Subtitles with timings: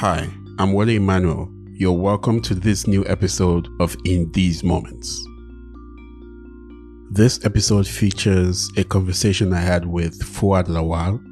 [0.00, 1.52] Hi, I'm Wale Emmanuel.
[1.74, 5.22] You're welcome to this new episode of In These Moments.
[7.10, 11.22] This episode features a conversation I had with Fuad Lawal.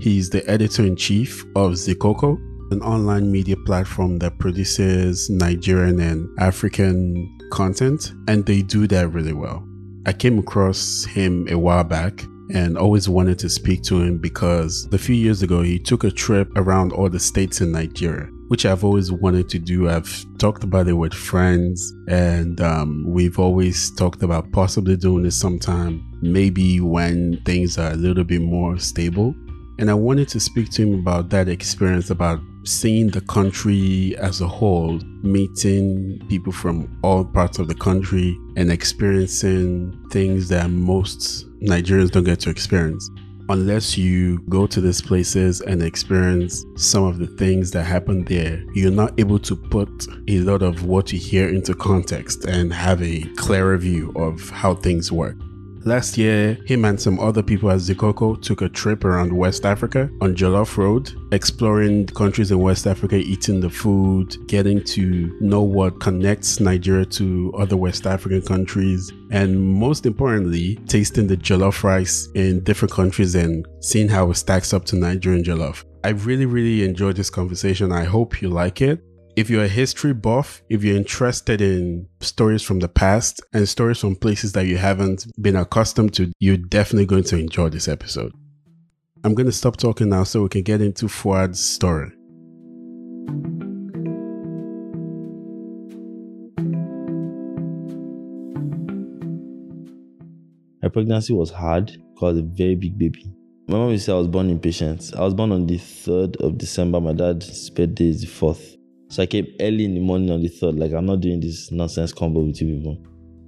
[0.00, 2.36] He's the editor in chief of Zikoko,
[2.70, 9.32] an online media platform that produces Nigerian and African content, and they do that really
[9.32, 9.66] well.
[10.06, 14.88] I came across him a while back and always wanted to speak to him because
[14.92, 18.66] a few years ago he took a trip around all the states in Nigeria, which
[18.66, 19.88] I've always wanted to do.
[19.88, 25.36] I've talked about it with friends, and um, we've always talked about possibly doing this
[25.36, 29.34] sometime, maybe when things are a little bit more stable.
[29.78, 34.40] And I wanted to speak to him about that experience, about seeing the country as
[34.40, 41.46] a whole, meeting people from all parts of the country, and experiencing things that most
[41.62, 43.08] Nigerians don't get to experience.
[43.48, 48.64] Unless you go to these places and experience some of the things that happen there,
[48.74, 53.02] you're not able to put a lot of what you hear into context and have
[53.02, 55.36] a clearer view of how things work.
[55.84, 60.08] Last year, him and some other people at Zikoko took a trip around West Africa
[60.20, 65.98] on Jollof Road, exploring countries in West Africa, eating the food, getting to know what
[65.98, 72.62] connects Nigeria to other West African countries, and most importantly, tasting the jollof rice in
[72.62, 75.84] different countries and seeing how it stacks up to Nigerian jollof.
[76.04, 77.90] I really, really enjoyed this conversation.
[77.90, 79.02] I hope you like it.
[79.34, 83.98] If you're a history buff, if you're interested in stories from the past and stories
[83.98, 88.32] from places that you haven't been accustomed to, you're definitely going to enjoy this episode.
[89.24, 92.10] I'm going to stop talking now so we can get into Fuad's story.
[100.82, 103.32] My pregnancy was hard because a very big baby.
[103.66, 105.10] My mom used to say I was born impatient.
[105.16, 107.00] I was born on the 3rd of December.
[107.00, 108.76] My dad's birthday is the 4th.
[109.12, 110.78] So I came early in the morning on the 3rd.
[110.78, 112.96] Like, I'm not doing this nonsense combo with you people.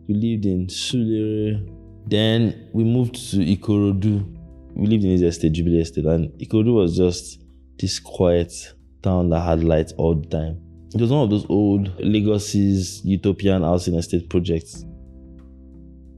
[0.06, 1.66] We lived in Sulere.
[2.06, 4.76] Then we moved to Ikorodu.
[4.76, 6.04] We lived in this estate, Jubilee Estate.
[6.04, 7.42] And Ikorodu was just
[7.78, 8.52] this quiet
[9.00, 10.60] town that had lights all the time.
[10.94, 14.84] It was one of those old Lagos's utopian housing estate projects.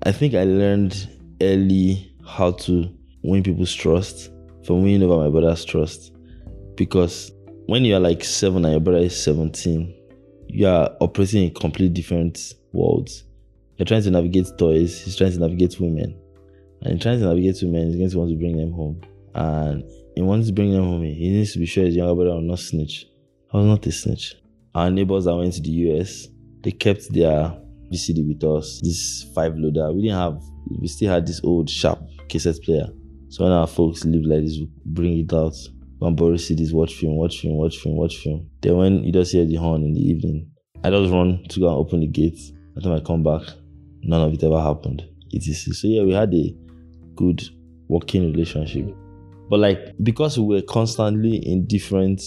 [0.02, 1.08] I think I learned
[1.40, 2.92] early how to
[3.22, 4.28] win people's trust
[4.64, 6.16] from winning over my brother's trust.
[6.74, 7.30] Because
[7.66, 9.94] when you're like seven and your brother is 17,
[10.48, 13.24] you are operating in completely different worlds.
[13.76, 16.18] You're trying to navigate toys, he's trying to navigate women.
[16.82, 19.00] And in trying to navigate women, he's going to want to bring them home.
[19.34, 19.84] And
[20.14, 22.42] he wants to bring them home, he needs to be sure his younger brother will
[22.42, 23.06] not snitch.
[23.52, 24.36] I was not a snitch.
[24.74, 26.28] Our neighbors that went to the US,
[26.62, 27.58] they kept their
[27.92, 29.92] VCD with us, this five loader.
[29.92, 30.40] We didn't have,
[30.80, 32.88] we still had this old sharp cassette player.
[33.28, 35.56] So when our folks lived like this, we bring it out.
[36.00, 38.50] And borrow CDs, watch film, watch film, watch film, watch film.
[38.60, 40.50] Then when you just hear the horn in the evening,
[40.84, 42.38] I just run to go and open the gate.
[42.74, 43.42] By the time I come back,
[44.02, 45.02] none of it ever happened.
[45.30, 46.54] It is So yeah, we had a
[47.14, 47.42] good
[47.88, 48.94] working relationship.
[49.48, 52.22] But like because we were constantly in different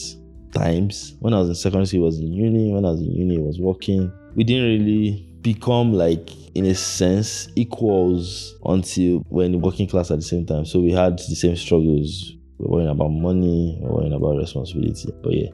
[0.54, 2.74] times, when I was in secondary school, was in uni.
[2.74, 4.12] When I was in uni, he was working.
[4.36, 10.24] We didn't really become like in a sense equals until we're working class at the
[10.24, 10.66] same time.
[10.66, 12.34] So we had the same struggles.
[12.60, 15.12] We we're worrying about money, we we're worrying about responsibility.
[15.24, 15.50] But yeah.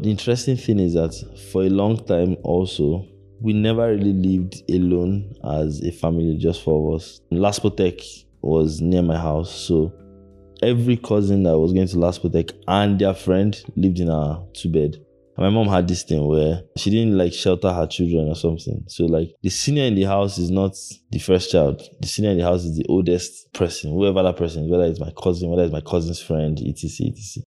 [0.00, 1.14] The interesting thing is that
[1.52, 3.06] for a long time also,
[3.40, 7.20] we never really lived alone as a family, just for us.
[7.32, 9.92] Laspotech was near my house, so
[10.62, 15.04] every cousin that was going to Laspotech and their friend lived in our two bed.
[15.38, 18.82] My mom had this thing where she didn't like shelter her children or something.
[18.88, 20.72] So like the senior in the house is not
[21.10, 21.80] the first child.
[22.00, 24.98] The senior in the house is the oldest person, whoever that person is, whether it's
[24.98, 27.12] my cousin, whether it's my cousin's friend, etc.
[27.12, 27.44] etc.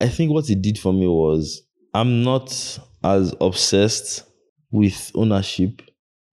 [0.00, 1.62] I think what it did for me was
[1.92, 4.24] I'm not as obsessed
[4.70, 5.82] with ownership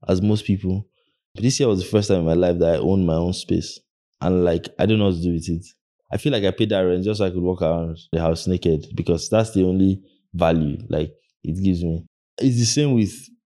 [0.08, 0.88] as most people.
[1.36, 3.34] But this year was the first time in my life that I owned my own
[3.34, 3.82] space.
[4.22, 5.66] And like I don't know what to do with it.
[6.12, 8.48] I feel like I paid that rent just so I could walk around the house
[8.48, 10.02] naked because that's the only
[10.34, 11.12] value like
[11.44, 12.06] it gives me.
[12.38, 13.14] It's the same with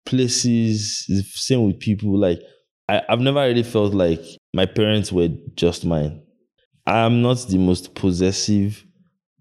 [0.07, 2.19] places, it's the same with people.
[2.19, 2.41] Like
[2.89, 4.23] I, I've never really felt like
[4.55, 6.23] my parents were just mine.
[6.87, 8.85] I'm not the most possessive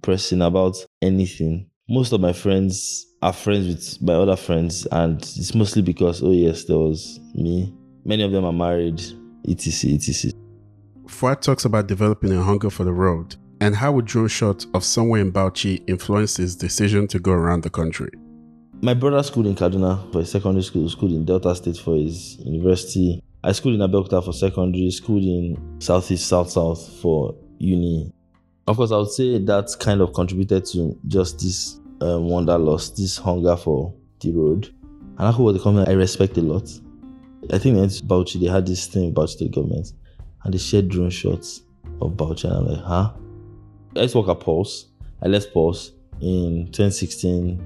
[0.01, 1.69] person about anything.
[1.89, 6.31] Most of my friends are friends with my other friends, and it's mostly because, oh,
[6.31, 7.73] yes, there was me.
[8.05, 9.01] Many of them are married,
[9.47, 9.95] etc.
[9.95, 10.31] etc.
[11.07, 14.83] Fuad talks about developing a hunger for the road and how would drone shot of
[14.83, 18.09] somewhere in Bauchi influence his decision to go around the country.
[18.81, 22.37] My brother schooled in Kaduna for his secondary school, schooled in Delta State for his
[22.39, 23.21] university.
[23.43, 28.11] I schooled in Abeokuta for secondary, schooled in Southeast, South South for uni.
[28.67, 33.17] Of course, I would say that kind of contributed to just this um, wanderlust, this
[33.17, 34.69] hunger for the road.
[35.17, 36.69] And Aku was the company I respect a lot.
[37.51, 39.93] I think it's Bauchi, they had this thing about the government
[40.43, 41.63] and they shared drone shots
[42.01, 42.45] of Bauchi.
[42.45, 43.11] And I'm like, huh?
[43.95, 44.87] To work at Pulse.
[45.21, 45.91] I left Pulse
[46.21, 47.65] in 2016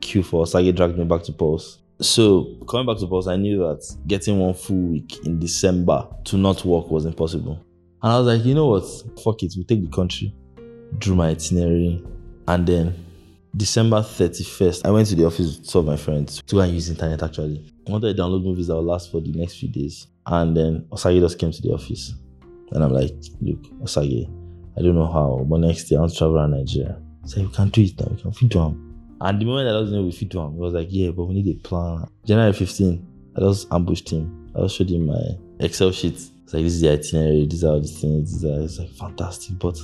[0.00, 0.48] Q4.
[0.48, 1.78] Sage dragged me back to Pulse.
[2.00, 6.36] So coming back to Pulse, I knew that getting one full week in December to
[6.36, 7.62] not work was impossible.
[8.02, 8.84] And I was like, you know what?
[9.22, 10.34] Fuck it, we'll take the country.
[10.98, 12.04] Drew my itinerary.
[12.46, 12.94] And then
[13.56, 16.72] December 31st, I went to the office with some of my friends to go and
[16.72, 17.72] use internet actually.
[17.86, 20.08] I wanted to download movies that will last for the next few days.
[20.26, 22.14] And then Osagie just came to the office.
[22.72, 24.28] And I'm like, look, Osagie,
[24.76, 27.00] I don't know how, but next year I want to travel around Nigeria.
[27.24, 29.16] So we can do it now, we can fit them.
[29.20, 31.34] And the moment I was know we fit them, he was like, yeah, but we
[31.34, 32.06] need a plan.
[32.26, 33.06] January 15,
[33.36, 34.50] I just ambushed him.
[34.56, 35.20] I just showed him my
[35.60, 36.14] Excel sheet.
[36.14, 38.32] It's like, this is the itinerary, these are all the things.
[38.32, 39.58] These are, it's like, fantastic.
[39.58, 39.78] But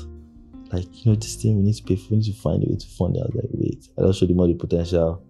[0.72, 2.66] like, you know, this thing we need to pay for, we need to find a
[2.68, 3.20] way to fund it.
[3.20, 3.88] I was like, wait.
[3.98, 5.24] I just showed him all the potential.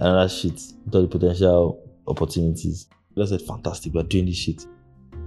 [0.00, 0.60] Another shit,
[0.92, 2.88] all the potential opportunities.
[3.20, 4.66] I said, fantastic, we're doing this shit.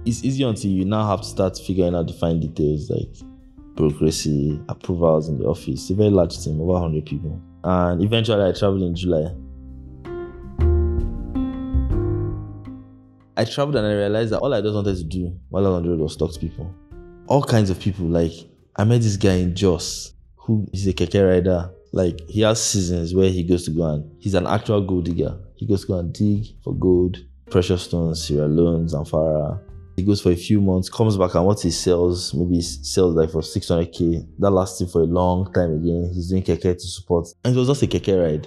[0.04, 3.16] It's easy until you now have to start figuring out the fine details like
[3.76, 5.90] bureaucracy, approvals in the office.
[5.90, 7.40] A very large team, over 100 people.
[7.64, 9.32] And eventually I traveled in July.
[13.38, 15.76] I traveled and I realized that all I just wanted to do while I was
[15.76, 16.74] on the road was talk to people.
[17.28, 18.06] All kinds of people.
[18.06, 18.32] Like,
[18.76, 21.70] I met this guy in Jos who is a keke rider.
[21.92, 25.38] Like, he has seasons where he goes to go and he's an actual gold digger.
[25.56, 27.18] He goes to go and dig for gold,
[27.50, 29.60] precious stones, Sierra Leone, Zamfara.
[29.96, 33.14] He goes for a few months, comes back, and what he sells, maybe he sells
[33.14, 34.26] like for 600k.
[34.38, 36.10] That lasts him for a long time again.
[36.14, 37.28] He's doing keke to support.
[37.44, 38.46] And it was just a keke ride.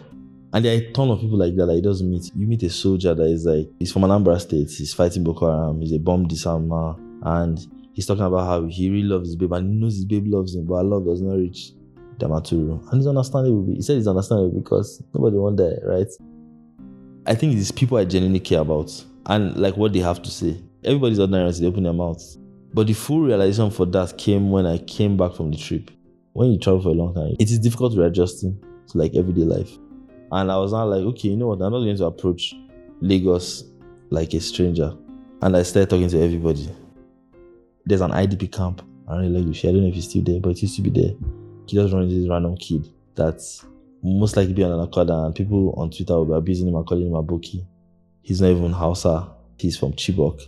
[0.53, 2.31] And there are a ton of people like that that he doesn't meet.
[2.35, 5.81] You meet a soldier that is like, he's from Anambra State, he's fighting Boko Haram,
[5.81, 7.59] he's a bomb disarmer, and
[7.93, 10.55] he's talking about how he really loves his babe and he knows his babe loves
[10.55, 11.71] him, but our love does not reach
[12.17, 12.91] Damaturu.
[12.91, 13.73] And it's understandable.
[13.75, 16.07] He said it's understandable because nobody want that, right?
[17.25, 18.91] I think it's people I genuinely care about
[19.25, 20.57] and like what they have to say.
[20.83, 22.37] Everybody's ordinary they open their mouths.
[22.73, 25.91] But the full realization for that came when I came back from the trip.
[26.33, 29.41] When you travel for a long time, it is difficult to readjusting to like everyday
[29.41, 29.71] life.
[30.31, 31.61] And I was now like, okay, you know what?
[31.61, 32.53] I'm not going to approach
[33.01, 33.63] Lagos
[34.09, 34.95] like a stranger.
[35.41, 36.69] And I started talking to everybody.
[37.85, 39.65] There's an IDP camp around Lagos.
[39.65, 41.13] I don't know if he's still there, but it used to be there.
[41.65, 43.65] He just runs this random kid that's
[44.03, 46.85] most likely be on an Okada, and people on Twitter will be abusing him and
[46.85, 47.65] calling him a Aboki.
[48.21, 49.31] He's not even Hausa.
[49.57, 50.41] He's from Chibok.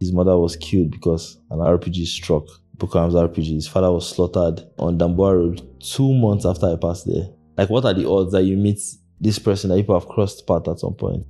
[0.00, 2.44] His mother was killed because an RPG struck
[2.78, 3.54] Boko Haram's RPG.
[3.54, 7.28] His father was slaughtered on Damboa Road two months after I passed there.
[7.56, 8.78] Like, what are the odds that you meet
[9.20, 11.26] this person that people have crossed path at some point?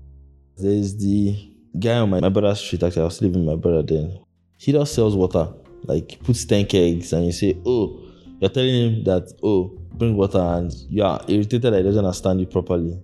[0.57, 2.83] There's the guy on my, my brother's street.
[2.83, 4.19] Actually, I was living with my brother then.
[4.59, 5.53] He just sells water.
[5.85, 8.03] Like, puts 10 kegs and you say, oh,
[8.41, 12.41] you're telling him that, oh, bring water and you are irritated that he doesn't understand
[12.41, 13.01] you properly.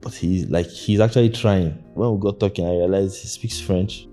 [0.00, 1.70] But he's like, he's actually trying.
[1.94, 4.06] When we got talking, I realized he speaks French.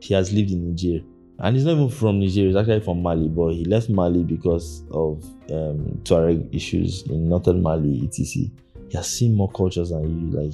[0.00, 1.04] He has lived in Niger.
[1.40, 4.82] And he's not even from Niger, he's actually from Mali, but he left Mali because
[4.90, 8.50] of um, Tuareg issues in northern Mali, etc.
[8.88, 10.36] He has seen more cultures than you.
[10.36, 10.52] Like,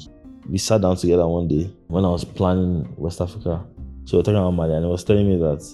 [0.49, 3.65] we sat down together one day when I was planning West Africa.
[4.05, 5.65] So we are talking about Mali, and he was telling me that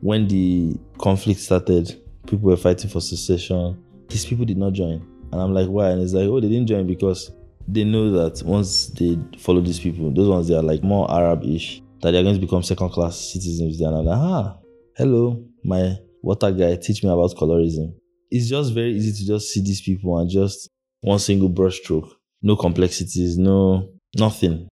[0.00, 3.82] when the conflict started, people were fighting for secession.
[4.10, 5.02] His people did not join.
[5.32, 5.90] And I'm like, why?
[5.90, 7.30] And he's like, oh, they didn't join because
[7.66, 11.82] they know that once they follow these people, those ones they are like more Arab-ish,
[12.00, 13.80] that they're going to become second-class citizens.
[13.80, 14.58] And I'm like, ah,
[14.96, 17.94] hello, my water guy, teach me about colorism.
[18.30, 20.68] It's just very easy to just see these people and just
[21.00, 22.10] one single brushstroke,
[22.42, 24.68] no complexities, no nothing.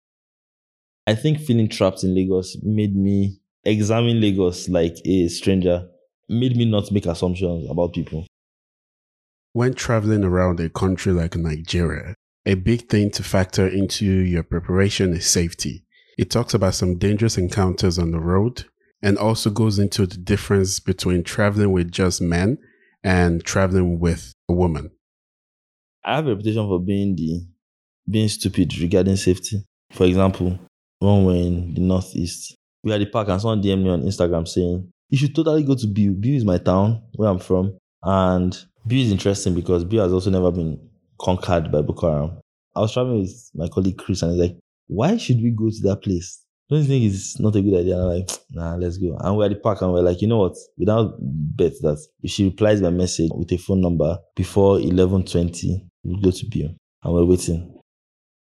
[1.07, 5.89] I think feeling trapped in Lagos made me examine Lagos like a stranger,
[6.29, 8.27] made me not make assumptions about people.
[9.53, 12.15] When traveling around a country like Nigeria,
[12.47, 15.85] a big thing to factor into your preparation is safety.
[16.19, 18.65] It talks about some dangerous encounters on the road
[19.03, 22.59] and also goes into the difference between traveling with just men
[23.03, 24.91] and traveling with a woman.
[26.05, 27.47] I have a reputation for being the
[28.09, 29.65] being stupid regarding safety.
[29.93, 30.59] For example,
[30.99, 34.47] when we're in the northeast, we had the park and someone DM me on Instagram
[34.49, 36.15] saying, You should totally go to Biu.
[36.15, 37.77] Biu is my town where I'm from.
[38.03, 38.53] And
[38.87, 40.81] Biu is interesting because Biu has also never been
[41.21, 42.41] conquered by Boko Haram.
[42.75, 44.57] I was traveling with my colleague Chris and he's like,
[44.91, 46.45] Why should we go to that place?
[46.69, 47.95] Don't you think it's not a good idea?
[47.95, 49.17] And I'm like, nah, let's go.
[49.21, 50.57] And we're at the park and we're like, you know what?
[50.77, 56.21] Without bet that if she replies my message with a phone number before 11.20, we'll
[56.21, 56.75] go to Biu.
[57.05, 57.81] And we're waiting.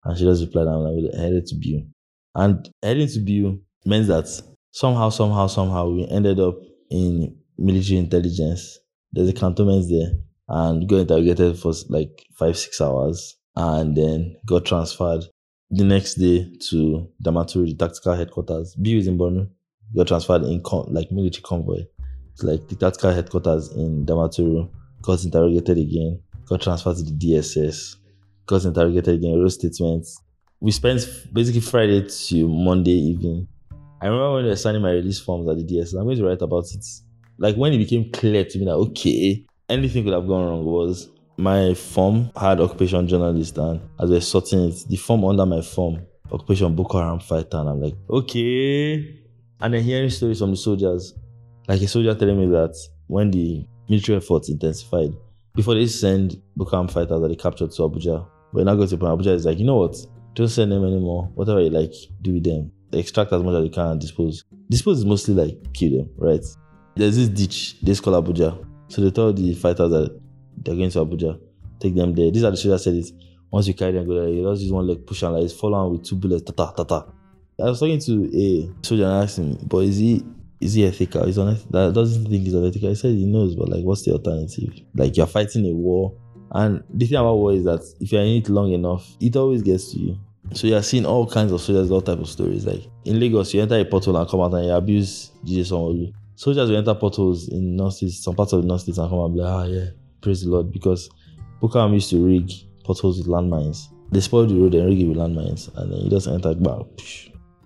[0.05, 1.85] And she just replied, I'm like, headed to Biu.
[2.33, 4.29] And heading to Biu means that
[4.71, 6.55] somehow, somehow, somehow we ended up
[6.89, 8.79] in military intelligence.
[9.11, 10.11] There's a cantonment there
[10.47, 13.37] and got interrogated for like five, six hours.
[13.57, 15.25] and then got transferred
[15.69, 18.75] the next day to Damaturu, the tactical headquarters.
[18.75, 19.49] Biu is in Borno,
[19.95, 21.83] got transferred in con- like military convoy.
[22.33, 24.69] It's like the tactical headquarters in Damaturu,
[25.01, 27.97] got interrogated again, got transferred to the DSS,
[28.45, 30.21] got interrogated again, wrote statements.
[30.59, 33.47] We spent basically Friday to Monday evening.
[34.01, 36.25] I remember when they were signing my release forms at the DSS, I'm going to
[36.25, 36.85] write about it.
[37.39, 41.09] Like when it became clear to me that, okay, anything could have gone wrong was
[41.37, 45.99] my form had occupation journalist and as we're sorting it, the form under my form,
[46.31, 49.21] occupation Boko Haram fighter, and I'm like, okay.
[49.59, 51.13] And then hearing stories from the soldiers,
[51.67, 52.75] like a soldier telling me that
[53.07, 55.13] when the military efforts intensified,
[55.55, 58.97] before they send Boko Haram fighters that they captured to Abuja, when I go to
[58.97, 59.95] Abuja, it's like, you know what?
[60.33, 61.29] Don't send them anymore.
[61.35, 62.71] Whatever you like, do with them.
[62.93, 64.43] extract as much as you can and dispose.
[64.69, 66.43] Dispose is mostly like kill them, right?
[66.95, 68.63] There's this ditch, they call Abuja.
[68.87, 70.19] So they told the fighters that
[70.57, 71.39] they're going to Abuja,
[71.79, 72.31] take them there.
[72.31, 73.11] These are the soldiers that said it.
[73.49, 75.91] Once you carry them, go there, you just one leg, push and like fall on
[75.91, 77.05] with two bullets, ta ta ta ta.
[77.59, 80.23] I was talking to a soldier and I asked him, but is he
[80.59, 81.25] is he ethical?
[81.25, 81.71] He's honest.
[81.71, 82.89] That doesn't think he's unethical.
[82.89, 84.73] He said he knows, but like, what's the alternative?
[84.95, 86.13] Like you're fighting a war,
[86.51, 89.61] and the thing about war is that if you're in it long enough, it always
[89.61, 90.17] gets to you.
[90.53, 92.65] So you're seeing all kinds of soldiers, all type of stories.
[92.65, 95.69] Like in Lagos, you enter a portal and come out and you abuse Jesus.
[95.69, 99.35] Soldiers will enter portals in North some parts of the North and come out and
[99.35, 99.89] be like, ah yeah,
[100.21, 101.09] praise the Lord, because
[101.61, 102.51] Boko Haram used to rig
[102.83, 103.87] portals with landmines.
[104.11, 106.85] They spoil the road and rig it with landmines, and then you just enter back.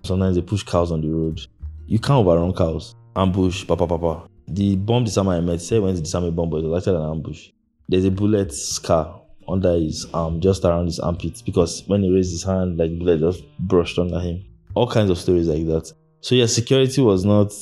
[0.04, 1.40] Sometimes they push cows on the road.
[1.86, 2.94] You can't overrun cows.
[3.14, 4.28] Ambush, papa, papa.
[4.48, 7.10] The bomb disarmer I met said when to disarm bomb, but it was actually an
[7.10, 7.50] ambush.
[7.88, 12.32] There's a bullet scar under his arm, just around his armpit, because when he raised
[12.32, 14.44] his hand, like blood just brushed under him.
[14.74, 15.92] All kinds of stories like that.
[16.20, 17.52] So yeah, security was not.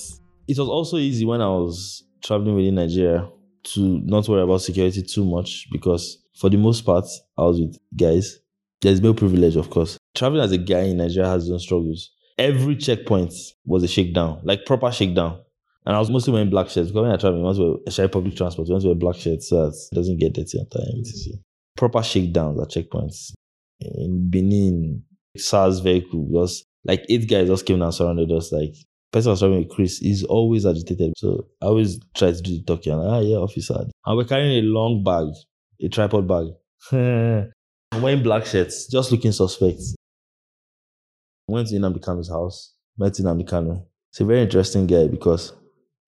[0.49, 3.29] It was also easy when I was traveling within Nigeria
[3.63, 7.05] to not worry about security too much because for the most part
[7.37, 8.39] I was with guys.
[8.83, 9.99] There's no privilege, of course.
[10.15, 12.13] Traveling as a guy in Nigeria has its own struggles.
[12.39, 13.35] Every checkpoint
[13.67, 15.41] was a shakedown, like proper shakedown.
[15.85, 18.69] And I was mostly wearing black shirts because when I travel, I a public transport,
[18.69, 21.03] to wear black shirts so that it doesn't get dirty on time.
[21.77, 23.33] proper shakedowns at checkpoints.
[23.81, 25.03] In Benin,
[25.37, 28.53] SARS vehicle, just like eight guys just came and surrounded us.
[28.53, 28.75] Like,
[29.13, 31.15] person was talking with Chris, he's always agitated.
[31.17, 32.93] So I always try to do the talking.
[32.95, 33.87] Ah, yeah, officer.
[34.07, 35.29] And we're carrying a long bag,
[35.81, 36.47] a tripod bag.
[37.93, 39.81] I'm wearing black shirts, just looking suspect.
[41.49, 43.85] Went to Nnamdi Kanu's house, met Nnamdi Kanu.
[44.11, 45.53] It's a very interesting guy because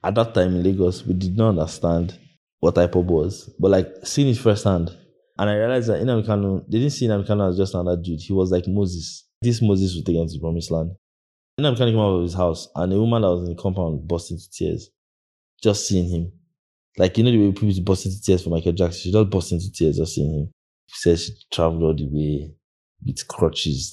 [0.05, 2.17] at that time in Lagos, we did not understand
[2.61, 3.53] what IPOB was.
[3.59, 4.97] But like seeing it firsthand,
[5.39, 8.21] and I realized that Nnamdi Kanu, they didn't see Nnamdi Kanu as just another dude.
[8.21, 9.27] He was like Moses.
[9.41, 10.93] This Moses was taken to the promised land.
[11.63, 14.07] Nnamdi Kanu came out of his house and a woman that was in the compound
[14.07, 14.91] burst into tears.
[15.63, 16.33] Just seeing him.
[16.99, 19.01] Like, you know the way people burst into tears for Michael Jackson?
[19.01, 20.51] She just burst into tears just seeing him.
[20.89, 22.55] She said she traveled all the way
[23.05, 23.93] with crutches.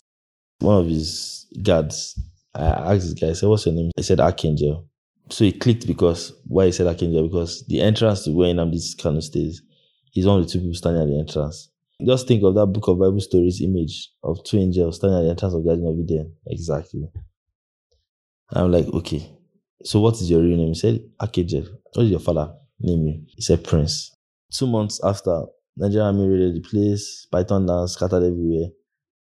[0.60, 2.20] One of his guards,
[2.54, 3.92] I asked this guy, I said, what's your name?
[3.96, 4.88] He said Archangel.
[5.30, 7.28] So it clicked because, why he said Archangel?
[7.28, 9.62] Because the entrance to where Nnamdi Kanu stays
[10.12, 11.70] He's one of the two people standing at the entrance.
[12.06, 15.30] Just think of that book of Bible stories image of two angels standing at the
[15.30, 16.34] entrance of Garden of Eden.
[16.48, 17.10] Exactly.
[18.54, 19.30] I'm like, okay.
[19.84, 20.70] So what is your real name?
[20.70, 21.64] He said, Archangel.
[21.94, 23.24] What did your father name you?
[23.28, 24.12] He said, Prince.
[24.52, 25.46] Two months after,
[25.78, 28.70] Nigerian army raided the place, Python dance scattered everywhere.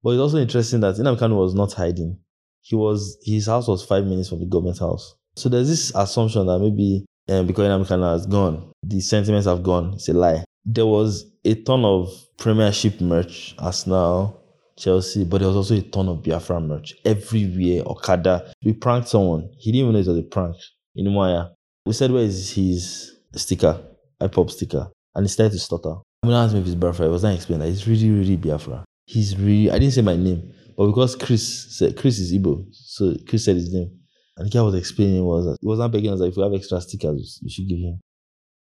[0.03, 2.19] But it's also interesting that Kanu was not hiding.
[2.62, 5.15] He was his house was five minutes from the government house.
[5.36, 9.93] So there's this assumption that maybe um, because Kanu has gone, the sentiments have gone.
[9.95, 14.41] It's a lie there was a ton of Premiership merch, Arsenal,
[14.77, 17.84] Chelsea, but there was also a ton of Biafra merch everywhere.
[17.86, 19.50] Okada, we pranked someone.
[19.58, 20.55] He didn't even know it was a prank
[20.96, 21.48] in Maya.
[21.86, 23.82] We said, Where is his sticker?
[24.22, 24.88] IPOB sticker.
[25.13, 25.96] And he started to stutter.
[26.24, 27.05] I'm gonna ask him if he's Biafra.
[27.05, 28.84] I was not explaining that he's really, really Biafra.
[29.05, 33.13] He's really, I didn't say my name, but because Chris said, Chris is Igbo, so
[33.27, 34.00] Chris said his name.
[34.38, 36.44] And the guy was explaining was that he was not begging us like, if we
[36.44, 38.00] have extra stickers, we should give him.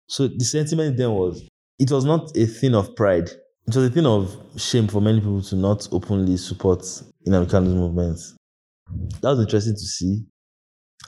[0.07, 1.47] So the sentiment then was
[1.79, 3.29] it was not a thing of pride.
[3.67, 6.79] It was a thing of shame for many people to not openly support
[7.27, 8.19] Nnamdi Kanu's movement.
[9.21, 10.25] That was interesting to see.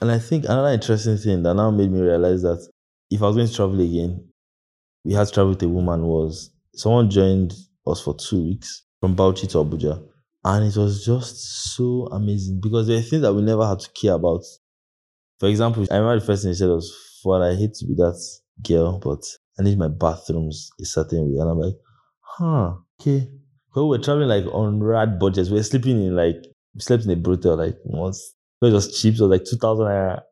[0.00, 2.66] And I think another interesting thing that now made me realize that
[3.10, 4.28] if I was going to travel again,
[5.04, 7.54] we had to travel with a woman was someone joined
[7.86, 10.02] us for two weeks from Bauchi to Abuja.
[10.44, 13.90] And it was just so amazing because there are things that we never had to
[13.92, 14.42] care about.
[15.40, 17.94] For example, I remember the first thing he said was, "For I hate to be
[17.94, 18.18] that
[18.62, 19.22] girl, but
[19.58, 21.38] I need my bathrooms a certain way.
[21.40, 21.76] And I'm like,
[22.28, 23.28] huh, okay.
[23.74, 25.50] But we are traveling like on rad budgets.
[25.50, 26.36] We are sleeping in like,
[26.74, 28.34] we slept in a brothel like once.
[28.60, 30.22] It was cheap, so like 2,000 naira.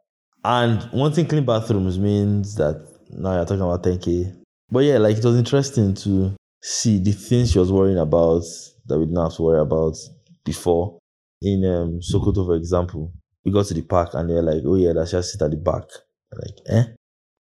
[0.44, 4.36] And one thing clean bathrooms means that now you're talking about 10k.
[4.70, 8.42] But yeah, like it was interesting to see the things she was worrying about
[8.86, 9.96] that we didn't have to worry about
[10.44, 10.98] before.
[11.42, 13.12] In um, Sokoto, for example,
[13.44, 15.56] we got to the park and they're like, oh yeah, let's just sit at the
[15.56, 15.84] back.
[16.32, 16.84] I'm like, eh?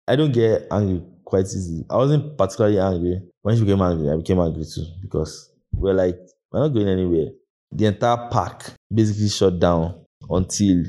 [0.08, 1.86] I don't get angry quite easily.
[1.90, 3.22] I wasn't particularly angry.
[3.42, 6.18] When she became angry, I became angry too because we're like,
[6.52, 7.28] we're not going anywhere.
[7.72, 10.84] The entire park basically shut down until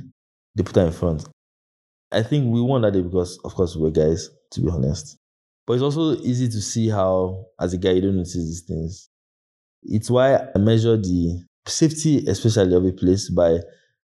[0.54, 1.28] they put her in front.
[2.10, 5.16] I think we won that day because, of course, we were guys, to be honest.
[5.66, 9.08] But it's also easy to see how, as a guy, you don't notice these things.
[9.82, 13.58] It's why I measure the safety, especially of a place, by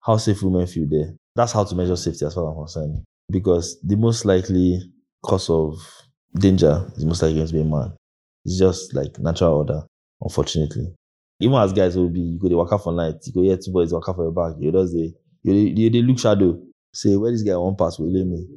[0.01, 1.13] how safe women feel there.
[1.35, 3.03] That's how to measure safety as far as I'm concerned.
[3.29, 4.81] Because the most likely
[5.23, 5.77] cause of
[6.35, 7.93] danger is most likely going to be a man.
[8.45, 9.83] It's just like natural order,
[10.21, 10.93] unfortunately.
[11.39, 13.57] Even as guys will be, you go to work out for night, you go hear
[13.57, 15.13] two boys work out for your back, you just say,
[15.43, 16.59] you, they look shadow,
[16.93, 18.47] say, where this guy one pass will me.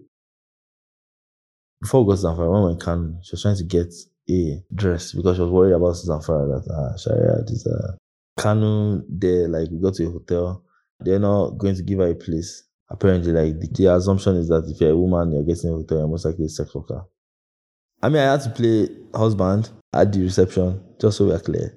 [1.80, 3.92] Before we got to Zamfara, when we in she was trying to get
[4.30, 7.96] a dress because she was worried about Zamfara that, ah, Sharia, this, uh,
[8.38, 10.62] Kano, there, like, we got to a hotel,
[11.00, 12.64] they're not going to give her a place.
[12.90, 15.98] Apparently, like, the, the assumption is that if you're a woman, you're getting a hotel,
[15.98, 17.04] you're most likely a sex worker.
[18.06, 21.76] I mean, I had to play husband at the reception, just so we're clear.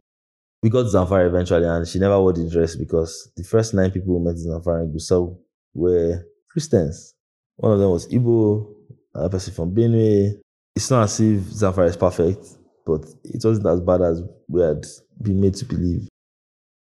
[0.62, 4.14] We got Zamfara eventually, and she never wore the dress because the first nine people
[4.14, 5.36] who met Zamfara in Gusau
[5.74, 7.16] were Christians.
[7.56, 8.72] One of them was Igbo,
[9.16, 10.40] another person from Benue.
[10.76, 12.46] It's not as if Zamfara is perfect,
[12.86, 14.86] but it wasn't as bad as we had
[15.20, 16.10] been made to believe.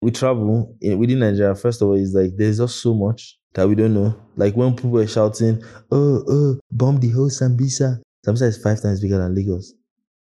[0.02, 3.66] We travel in, within Nigeria, first of all, it's like there's just so much that
[3.66, 4.14] we don't know.
[4.36, 8.02] Like when people were shouting, oh, oh, bomb the whole Sambisa.
[8.28, 9.74] Sambisa is five times bigger than Lagos.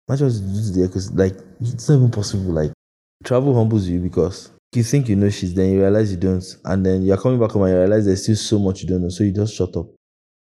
[0.09, 2.53] Imagine what to do because like it's not even possible.
[2.53, 2.73] Like
[3.25, 6.87] travel humbles you because you think you know shit, then you realize you don't, and
[6.87, 9.09] then you're coming back home and you realize there's still so much you don't know,
[9.09, 9.87] so you just shut up.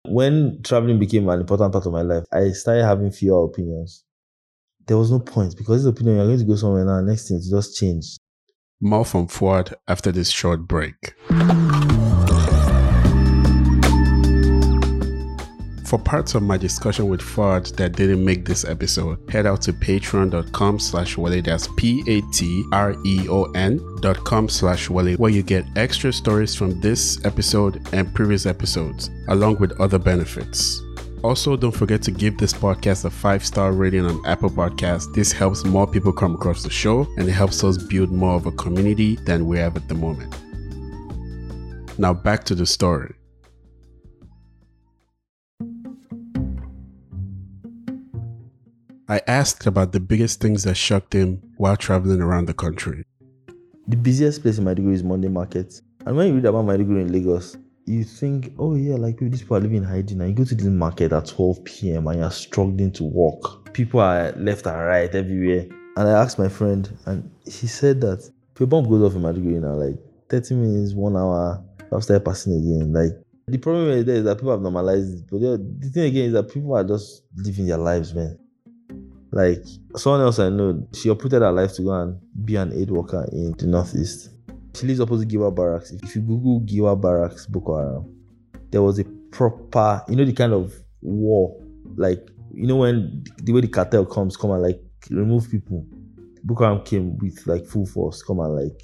[0.05, 4.03] When traveling became an important part of my life, I started having fewer opinions.
[4.85, 7.37] There was no point because this opinion you're going to go somewhere now, next thing
[7.37, 8.19] it just changed.
[8.81, 11.15] More from Fuad after this short break.
[15.93, 19.73] For parts of my discussion with Fuad that didn't make this episode, head out to
[19.73, 21.39] patreon.com slash Wale.
[21.43, 22.31] That's P-A-T-R-E-O-N
[24.01, 29.11] dot com slash Wale, where you get extra stories from this episode and previous episodes,
[29.27, 30.81] along with other benefits.
[31.21, 35.13] Also, don't forget to give this podcast a five star rating on Apple Podcasts.
[35.13, 38.47] This helps more people come across the show and it helps us build more of
[38.47, 40.35] a community than we have at the moment.
[41.99, 43.13] Now, back to the story.
[49.09, 53.03] I asked about the biggest things that shocked him while traveling around the country.
[53.87, 55.81] The busiest place in Maiduguri is Monday Market.
[56.05, 59.57] And when you read about Maiduguri in Lagos, you think, oh yeah, like these people
[59.57, 60.21] are living in hiding.
[60.21, 62.07] And you go to this market at 12 p.m.
[62.07, 63.73] and you're struggling to walk.
[63.73, 65.67] People are left and right everywhere.
[65.97, 68.19] And I asked my friend, and he said that
[68.53, 71.61] if your bomb goes off in Maiduguri now, like 30 minutes, one hour,
[71.91, 72.93] I'll start passing again.
[72.93, 75.29] Like the problem is that people have normalized it.
[75.29, 78.39] But the thing again is that people are just living their lives, man.
[79.33, 79.65] Like
[79.95, 83.27] someone else I know, she uprooted her life to go and be an aid worker
[83.31, 84.29] in the northeast.
[84.75, 85.91] She lives opposite Giwa Barracks.
[85.91, 88.15] If you Google Giwa Barracks Boko Haram,
[88.69, 91.59] there was a proper, you know, the kind of war,
[91.95, 95.83] like you know when the way the cartel comes, come and like remove people.
[96.43, 98.83] Boko Haram came with like full force, come and like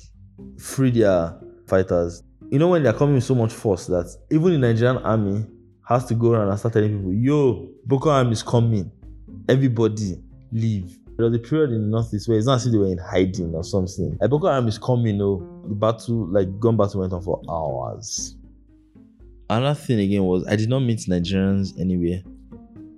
[0.60, 2.24] free their fighters.
[2.50, 5.46] You know when they're coming with so much force that even the Nigerian army
[5.88, 8.92] has to go around and start telling people, "Yo, Boko Haram is coming."
[9.48, 10.18] Everybody
[10.52, 10.98] leave.
[11.18, 12.98] There was a period in the northeast where it's not as if they were in
[12.98, 14.18] hiding or something.
[14.22, 17.42] Like Boko Haram is coming, you know, the battle, like gun battle went on for
[17.50, 18.36] hours.
[19.50, 22.22] Another thing again was I did not meet Nigerians anywhere.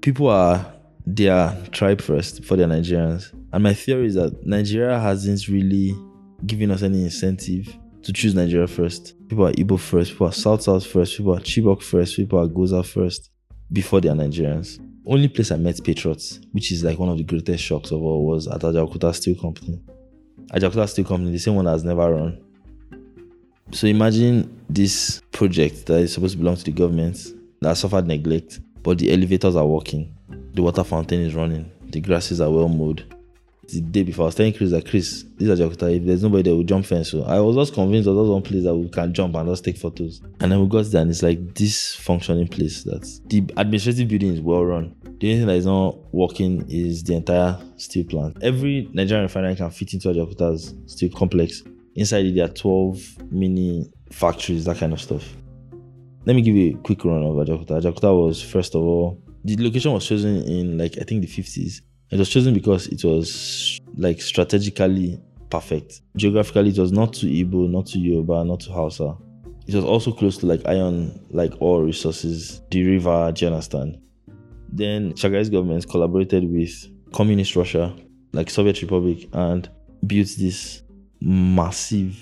[0.02, 0.72] People are
[1.06, 3.34] their tribe first for their Nigerians.
[3.54, 5.96] And my theory is that Nigeria hasn't really
[6.46, 9.16] given us any incentive to choose Nigeria first.
[9.30, 12.48] People are Igbo first, people are South South first, people are Chibok first, people are
[12.48, 13.32] Gwoza first
[13.72, 17.24] before they are Nigerians only place I met Patriots, which is like one of the
[17.24, 19.82] greatest shocks of all, was at Ajaokuta Steel Company.
[20.54, 22.38] Ajaokuta Steel Company, the same one that has never run.
[23.72, 27.18] So imagine this project that is supposed to belong to the government
[27.62, 30.14] that suffered neglect, but the elevators are working,
[30.54, 33.06] the water fountain is running, the grasses are well mowed,
[33.68, 34.24] the day before.
[34.24, 35.96] I was telling Chris that Chris, this is Ajaokuta.
[35.96, 38.42] If there's nobody that will jump fence, so I was just convinced that was one
[38.42, 40.22] place that we can jump and just take photos.
[40.40, 44.34] And then we got there, and it's like this functioning place that the administrative building
[44.34, 44.96] is well run.
[45.20, 48.38] The only thing that is not working is the entire steel plant.
[48.42, 51.62] Every Nigerian refinery can fit into Ajaokuta's steel complex.
[51.96, 55.36] Inside it, there are 12 mini factories, that kind of stuff.
[56.26, 57.82] Let me give you a quick run of Ajaokuta.
[57.82, 61.82] Ajaokuta was, first of all, the location was chosen in like, I think the 50s
[62.12, 65.20] It was chosen because it was like strategically
[65.50, 66.02] perfect.
[66.18, 69.16] Geographically, it was not to Igbo, not to Yoruba, not to Hausa.
[69.68, 73.98] It was also close to like iron, like ore resources, the river, do you understand?
[74.70, 76.74] Then Shagari's government collaborated with
[77.14, 77.96] communist Russia,
[78.34, 79.70] like Soviet Republic, and
[80.06, 80.82] built this
[81.22, 82.18] massive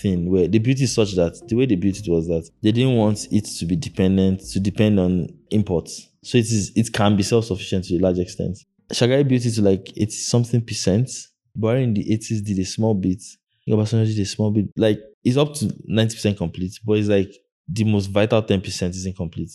[0.00, 2.72] thing where the beauty is such that the way they built it was that they
[2.72, 6.08] didn't want it to be dependent to depend on imports.
[6.22, 8.58] So it is it can be self-sufficient to a large extent.
[8.94, 11.10] Shagari built it to like 80 something percent.
[11.54, 13.22] But in the 80s did a small bit.
[13.68, 14.66] Obasanjo did a small bit.
[14.76, 17.32] Like it's up to 90% complete, but it's like
[17.68, 19.52] the most vital 10% is incomplete.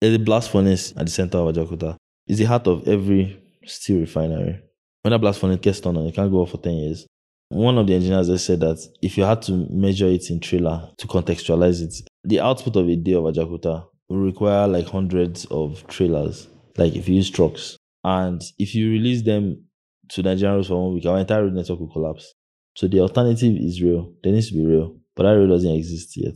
[0.00, 1.96] There's a blast furnace at the center of Ajaokuta.
[2.26, 4.60] It's the heart of every steel refinery.
[5.02, 7.06] When that blast furnace gets turned on, it can't go off for 10 years.
[7.48, 10.88] One of the engineers there said that if you had to measure it in trailer
[10.96, 11.94] to contextualize it,
[12.24, 16.48] the output of a day of Ajaokuta will require like hundreds of trailers,
[16.78, 17.76] like if you use trucks.
[18.04, 19.64] And if you release them
[20.10, 22.34] to Nigerian roads for one week, our entire road network will collapse.
[22.74, 24.12] So the alternative is real.
[24.22, 24.96] There needs to be real.
[25.14, 26.34] but that rail doesn't exist yet.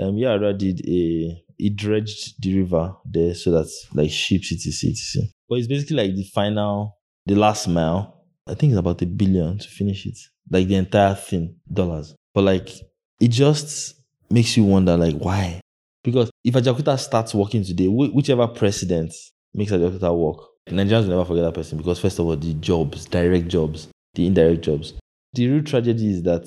[0.00, 5.22] Um, Yara did a he dredged the river there so that like ships etc etc.
[5.48, 8.24] But it's basically like the final, the last mile.
[8.46, 10.18] I think it's about a billion to finish it,
[10.50, 12.14] like the entire thing, dollars.
[12.34, 12.68] But like
[13.20, 13.94] it just
[14.28, 15.60] makes you wonder like why?
[16.04, 19.12] Because if Ajaokuta starts working today, wh- whichever president
[19.54, 23.06] makes Ajaokuta work, Nigerians will never forget that person because first of all, the jobs,
[23.06, 24.94] direct jobs, the indirect jobs.
[25.34, 26.46] The real tragedy is that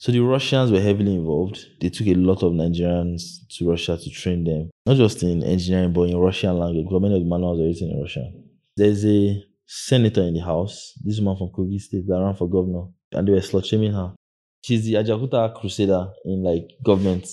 [0.00, 1.58] so the Russians were heavily involved.
[1.80, 3.22] They took a lot of Nigerians
[3.56, 7.16] to Russia to train them, not just in engineering, but in Russian language, because many
[7.16, 8.44] of the manuals are written in Russian.
[8.76, 12.84] There's a senator in the house, this woman from Kogi State that ran for governor,
[13.10, 14.14] and they were slut shaming her.
[14.62, 17.26] She's the Ajaokuta crusader in like government.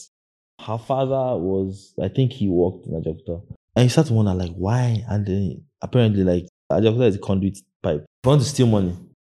[0.59, 3.43] Her father was, I think he worked in Ajaokuta.
[3.75, 5.03] And you start to wonder, like, why?
[5.07, 8.01] And then apparently, like, Ajaokuta is a conduit pipe.
[8.01, 8.93] If you want to steal money,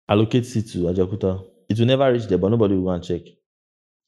[0.08, 1.32] allocate it to Ajaokuta.
[1.68, 3.22] It will never reach there, but nobody will go and check.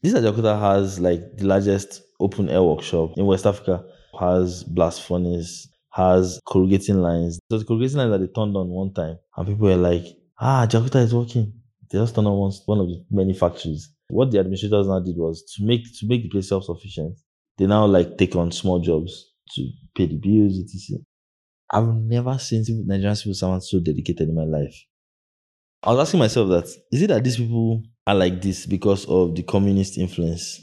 [0.02, 3.84] This Ajaokuta has like the largest open air workshop in West Africa,
[4.18, 7.38] has blast furnace, has corrugating lines.
[7.48, 10.04] The corrugating lines that they turned on one time, and people were like,
[10.40, 11.52] ah, Ajaokuta is working.
[11.90, 13.92] They just turned on one, one of the many factories.
[14.08, 17.18] What the administrators now did was to make to make the place self-sufficient.
[17.58, 20.98] They now like take on small jobs to pay the bills, etc.
[21.72, 24.74] I've never seen Nigerian civil servants so dedicated in my life.
[25.82, 29.34] I was asking myself that is it that these people are like this because of
[29.34, 30.60] the communist influence?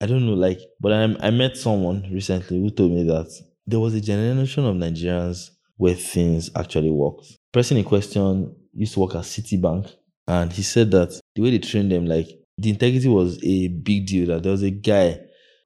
[0.00, 3.30] I don't know, like, but I, I met someone recently who told me that
[3.66, 7.26] there was a generation of Nigerians where things actually worked.
[7.52, 9.92] Person in question used to work at Citibank,
[10.26, 14.06] and he said that the way they trained them, like, the integrity was a big
[14.06, 14.28] deal.
[14.28, 15.20] That there was a guy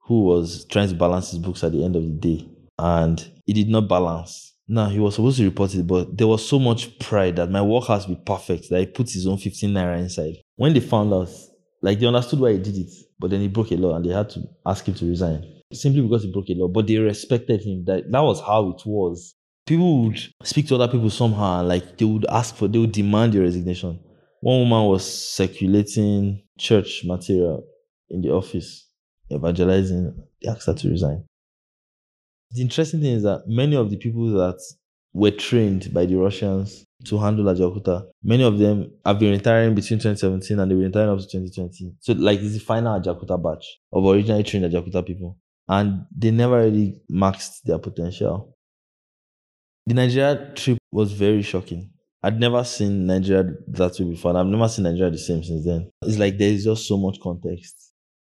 [0.07, 2.47] who was trying to balance his books at the end of the day,
[2.79, 4.54] and he did not balance.
[4.67, 7.61] Now he was supposed to report it, but there was so much pride that my
[7.61, 10.37] work has to be perfect that he put his own 15 naira inside.
[10.55, 11.29] When they found out,
[11.81, 14.13] like they understood why he did it, but then he broke a law and they
[14.13, 16.67] had to ask him to resign simply because he broke a law.
[16.67, 17.85] But they respected him.
[17.85, 19.35] That that was how it was.
[19.65, 23.33] People would speak to other people somehow, like they would ask for, they would demand
[23.33, 23.99] your resignation.
[24.41, 27.65] One woman was circulating church material
[28.09, 28.87] in the office,
[29.31, 30.15] evangelizing.
[30.41, 31.25] They asked her to resign.
[32.55, 34.57] The interesting thing is that many of the people that
[35.13, 39.99] were trained by the Russians to handle Ajaokuta, many of them have been retiring between
[39.99, 41.95] 2017 and they were retiring up to 2020.
[41.99, 45.37] So, like, this is the final Ajaokuta batch of originally trained Ajaokuta people.
[45.67, 48.55] And they never really maxed their potential.
[49.85, 51.89] The Nigeria trip was very shocking.
[52.23, 54.29] I'd never seen Nigeria that way before.
[54.31, 55.89] And I've never seen Nigeria the same since then.
[56.03, 57.91] It's like there's just so much context.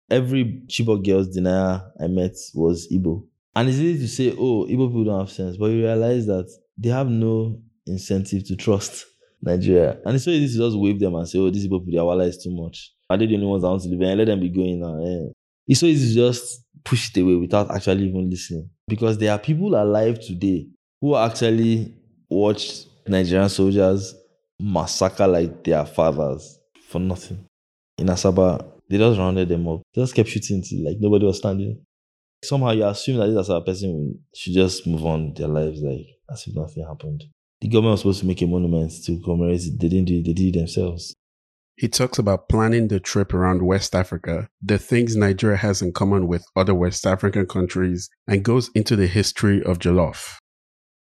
[0.09, 3.25] Every Chibok girl's denier I met was Igbo.
[3.55, 5.57] And it's easy to say, oh, Igbo people don't have sense.
[5.57, 9.05] But you realize that they have no incentive to trust
[9.41, 9.99] Nigeria.
[10.05, 12.23] And it's so easy to just wave them and say, oh, these people, their wala
[12.25, 12.93] is too much.
[13.09, 15.03] Are they the only ones that want to live and let them be going now?
[15.03, 15.31] Eh.
[15.67, 18.69] It's so easy to just push it away without actually even listening.
[18.87, 20.67] Because there are people alive today
[20.99, 21.93] who actually
[22.29, 24.15] watched Nigerian soldiers
[24.59, 27.45] massacre like their fathers for nothing.
[27.97, 29.81] In Asaba, they just rounded them up.
[29.93, 31.81] They just kept shooting till like nobody was standing.
[32.43, 36.08] Somehow you assume that this a person should just move on with their lives like
[36.29, 37.23] as if nothing happened.
[37.62, 39.79] The government was supposed to make a monument to commemorate it.
[39.79, 41.15] They didn't do it, they did it themselves.
[41.77, 46.27] He talks about planning the trip around West Africa, the things Nigeria has in common
[46.27, 50.38] with other West African countries, and goes into the history of Jollof.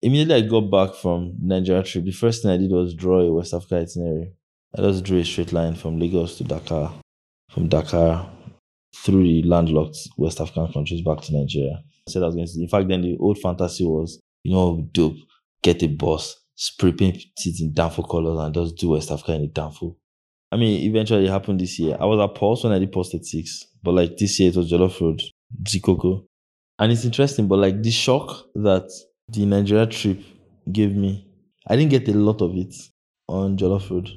[0.03, 3.33] Immediately I got back from Nigeria trip, the first thing I did was draw a
[3.33, 4.33] West Africa itinerary.
[4.77, 6.93] I just drew a straight line from Lagos to Dakar,
[7.51, 8.31] from Dakar
[8.95, 11.83] through the landlocked West African countries back to Nigeria.
[12.09, 12.61] I said I was going to.
[12.63, 15.17] In fact, then the old fantasy was, you know, dope,
[15.63, 19.43] get a bus, spray paint it in Danfo colors and just do West Africa in
[19.43, 19.97] the Danfo.
[20.53, 21.97] I mean, eventually it happened this year.
[22.01, 24.71] I was at Pulse when I did Pulse six, but like this year it was
[24.71, 25.23] Jollof Road,
[25.63, 26.25] Zikoko.
[26.79, 28.91] And it's interesting, but like the shock that
[29.29, 30.21] the Nigeria trip
[30.73, 31.29] gave me,
[31.67, 32.75] I didn't get a lot of it
[33.29, 34.11] on Jollof Road.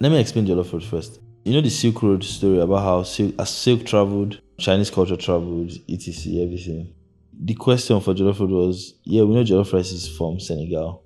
[0.00, 1.20] Let me explain Jollof Road first.
[1.48, 5.72] You know the Silk Road story about how silk, as silk traveled, Chinese culture traveled,
[5.88, 6.92] etc., everything.
[7.42, 11.02] The question for Jollof Road was, yeah, we know Jollof rice is from Senegal.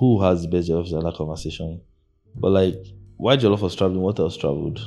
[0.00, 1.80] Who has the best Jollof in that conversation?
[2.34, 2.84] But like,
[3.18, 4.00] why Jollof was traveling?
[4.00, 4.80] What else traveled?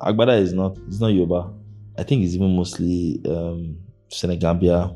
[0.00, 0.78] Agbada is not.
[0.86, 1.52] It's not Yoruba.
[1.98, 3.76] I think it's even mostly um,
[4.12, 4.94] Senegambia.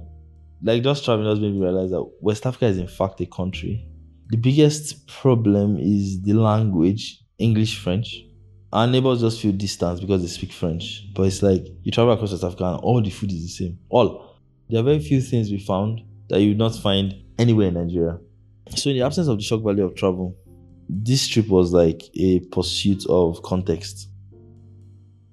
[0.62, 3.84] Like just traveling just made me realize that West Africa is in fact a country.
[4.28, 8.26] The biggest problem is the language, English, French.
[8.72, 11.06] Our neighbors just feel distant because they speak French.
[11.14, 13.78] But it's like you travel across West Africa all the food is the same.
[13.88, 14.36] All.
[14.68, 18.18] There are very few things we found that you would not find anywhere in Nigeria.
[18.76, 20.36] So in the absence of the shock value of travel,
[20.88, 24.08] this trip was like a pursuit of context.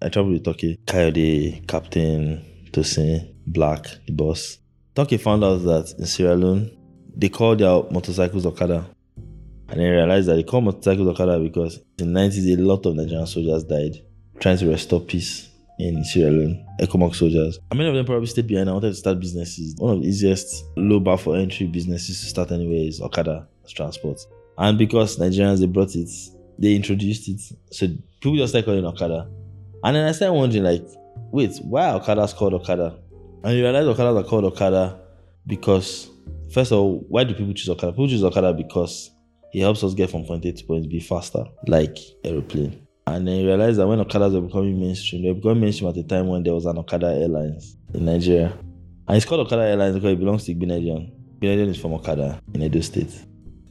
[0.01, 4.57] I traveled with Turkey, Coyote, Captain, Tosin, Black, the boss.
[4.95, 6.71] Turkey found out that in Sierra Leone,
[7.15, 8.85] they call their motorcycles Okada.
[9.69, 12.95] And they realized that they call motorcycles Okada because in the 90s, a lot of
[12.95, 14.01] Nigerian soldiers died
[14.39, 15.49] trying to restore peace
[15.79, 17.59] in Sierra Leone, ECOMOG soldiers.
[17.69, 19.75] And many of them probably stayed behind and wanted to start businesses.
[19.77, 24.19] One of the easiest low bar for entry businesses to start anywhere is Okada transport.
[24.57, 26.09] And because Nigerians, they brought it,
[26.57, 27.41] they introduced it.
[27.71, 27.87] So
[28.21, 29.29] people just started calling Okada.
[29.83, 30.85] And then I started wondering, like,
[31.31, 32.97] wait, why are Okadas called Okada?
[33.43, 34.99] And you realize Okadas are called Okada
[35.45, 36.09] because,
[36.51, 37.91] first of all, why do people choose Okada?
[37.91, 39.11] People choose Okada because
[39.53, 42.87] it helps us get from point A to point B faster, like aeroplane.
[43.07, 45.97] And then you realize that when Okadas were becoming mainstream, they were becoming mainstream at
[45.97, 48.53] a time when there was an Okada Airlines in Nigeria.
[49.07, 51.13] And it's called Okada Airlines because it belongs to Igbinedion.
[51.39, 53.11] Igbinedion is from Okada in Edo State.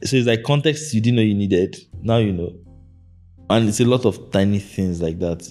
[0.03, 1.77] So it's like context you didn't know you needed.
[2.01, 2.51] Now you know.
[3.49, 5.47] And it's a lot of tiny things like that.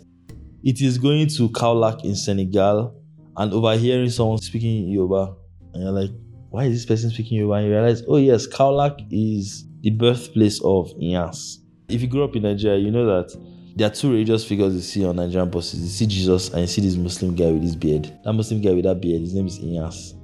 [0.65, 2.93] It is going to Kaolack in Senegal
[3.37, 5.37] and overhearing someone speaking Yoruba.
[5.75, 6.11] And you're like,
[6.51, 7.55] why is this person speaking Yoruba?
[7.55, 11.59] And you realize, oh yes, Kaolack is the birthplace of Inyas.
[11.89, 13.35] If you grew up in Nigeria, you know that
[13.77, 15.81] there are two religious figures you see on Nigerian buses.
[15.81, 18.11] You see Jesus and you see this Muslim guy with his beard.
[18.25, 20.15] That Muslim guy with that beard, his name is Inyas.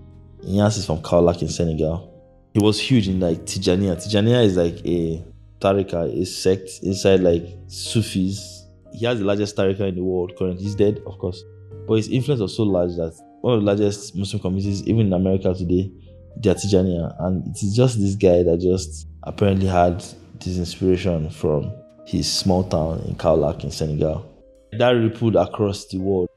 [0.42, 2.08] Inyas is from Kaolack in Senegal.
[2.54, 3.96] He was huge in like Tijaniya.
[3.96, 5.24] Tijaniya is like a
[5.60, 8.66] tariqa, a sect inside like Sufis.
[8.92, 10.62] He has the largest tariqa in the world currently.
[10.62, 11.42] He's dead, of course.
[11.86, 15.12] But his influence was so large that one of the largest Muslim communities, even in
[15.12, 15.90] America today,
[16.36, 17.16] they are Tijaniya.
[17.20, 20.00] And it is just this guy that just apparently had
[20.40, 21.72] this inspiration from
[22.06, 24.28] his small town in Kaolack in Senegal.
[24.72, 26.28] That rippled across the world.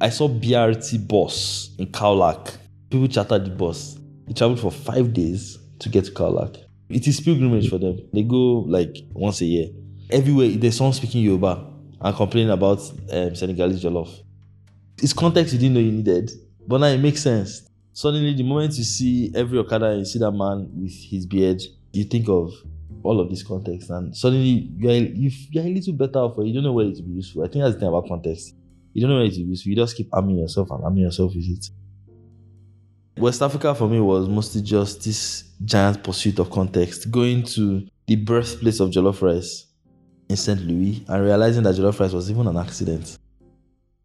[0.00, 2.56] I saw BRT bus in Kaolack.
[2.88, 3.98] People chartered the bus.
[4.26, 6.56] He traveled for five days to get to Kaolack.
[6.88, 7.98] It is pilgrimage for them.
[8.12, 9.68] They go like once a year.
[10.10, 11.66] Everywhere there's someone speaking Yoruba
[12.00, 12.80] and complaining about
[13.12, 14.10] um, Senegalese jollof.
[15.02, 16.30] It's context you didn't know you needed,
[16.66, 17.66] but now it makes sense.
[17.92, 21.60] Suddenly, the moment you see every Okada you see that man with his beard,
[21.92, 22.52] you think of
[23.02, 26.36] all of this context, and suddenly you're you, you're a little better off.
[26.38, 27.42] You don't know where it will be useful.
[27.44, 28.54] I think that's the thing about context.
[28.92, 29.70] You don't know where it will be useful.
[29.70, 31.70] You just keep arming yourself and arming yourself with it.
[33.18, 38.16] West Africa for me was mostly just this giant pursuit of context, going to the
[38.16, 39.66] birthplace of jollof rice
[40.28, 40.60] in St.
[40.60, 43.18] Louis and realizing that jollof rice was even an accident.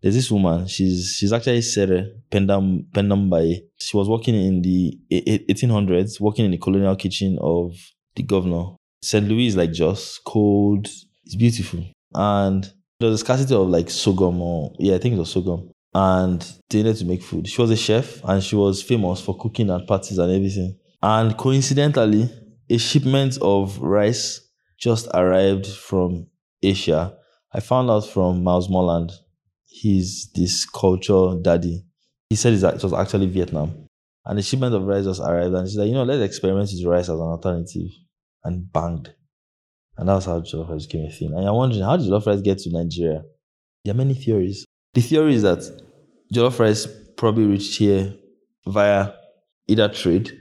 [0.06, 3.62] There's this woman, she's she's actually Sere uh, Pendam Penda Mbaye.
[3.80, 7.74] She was working in the 1800s, working in the colonial kitchen of
[8.16, 8.76] the governor.
[9.02, 9.28] St.
[9.28, 10.86] Louis is like just cold,
[11.24, 11.84] it's beautiful.
[12.14, 16.40] And there's a scarcity of like sorghum or yeah, I think it was sorghum and
[16.70, 17.48] they needed to make food.
[17.48, 20.78] She was a chef and she was famous for cooking at parties and everything.
[21.02, 22.30] And coincidentally,
[22.70, 24.40] a shipment of rice
[24.78, 26.28] just arrived from
[26.62, 27.18] Asia.
[27.52, 29.12] I found out from Miles Morland.
[29.82, 31.84] He's this culture daddy.
[32.30, 33.88] He said it was actually Vietnam.
[34.26, 35.54] And the shipment of rice just arrived.
[35.54, 37.90] And she's like, you know, let's experiment with rice as an alternative.
[38.46, 39.14] And banged.
[39.98, 41.34] And that's how jollof rice became a thing.
[41.34, 43.24] And I'm wondering, how did jollof rice get to Nigeria?
[43.84, 44.66] There are many theories.
[44.94, 45.60] The theory is that
[46.34, 48.16] jollof rice probably reached here
[48.66, 49.12] via
[49.68, 50.32] either trade